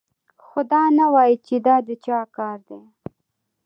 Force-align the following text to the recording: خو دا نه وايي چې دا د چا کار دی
خو 0.45 0.59
دا 0.71 0.83
نه 0.97 1.05
وايي 1.13 1.35
چې 1.45 1.55
دا 1.67 1.75
د 1.87 1.89
چا 2.05 2.19
کار 2.35 2.57
دی 2.67 2.81